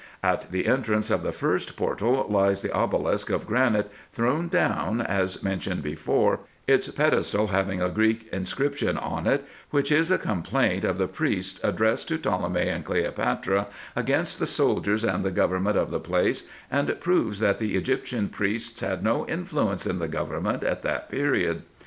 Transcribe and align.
At 0.23 0.51
the 0.51 0.65
entrance 0.65 1.11
of 1.11 1.21
the 1.21 1.31
first 1.31 1.77
portal 1.77 2.25
lies 2.27 2.63
the 2.63 2.73
obelisk 2.73 3.29
of 3.29 3.45
granite, 3.45 3.91
thrown 4.11 4.47
down, 4.47 4.99
as 4.99 5.43
men 5.43 5.59
tioned 5.59 5.83
before, 5.83 6.39
its 6.65 6.87
pedestal 6.87 7.49
having 7.49 7.83
a 7.83 7.89
Greek 7.91 8.27
inscription 8.33 8.97
on 8.97 9.27
it, 9.27 9.45
which 9.69 9.91
is 9.91 10.09
a 10.09 10.17
complaint 10.17 10.83
of 10.85 10.97
the 10.97 11.07
priests, 11.07 11.63
addressed 11.63 12.07
to 12.07 12.17
Ptolemy 12.17 12.67
and 12.67 12.83
Cleopatra, 12.83 13.67
against 13.95 14.39
the 14.39 14.47
soldiers 14.47 15.03
and 15.03 15.23
the 15.23 15.29
government 15.29 15.77
of 15.77 15.91
the 15.91 15.99
place, 15.99 16.47
and 16.71 16.99
proves 16.99 17.39
that 17.39 17.59
the 17.59 17.75
Egyptian 17.75 18.27
priests 18.27 18.81
had 18.81 19.03
no 19.03 19.27
influence 19.27 19.85
in 19.85 19.99
the 19.99 20.07
government 20.07 20.63
at 20.63 20.81
that 20.81 21.11
period. 21.11 21.61